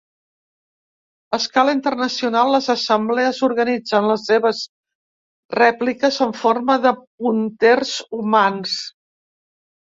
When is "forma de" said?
6.41-6.95